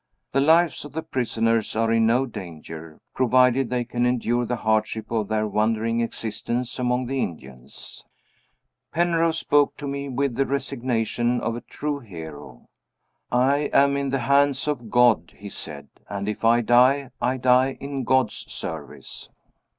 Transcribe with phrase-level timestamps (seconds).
[0.31, 5.11] The lives of the prisoners are in no danger, provided they can endure the hardship
[5.11, 8.03] of their wandering existence among the Indians.
[8.91, 12.67] Penrose spoke to me with the resignation of a true hero.
[13.31, 17.77] 'I am in the hands of God,' he said; 'and if I die, I die
[17.79, 19.29] in God's service.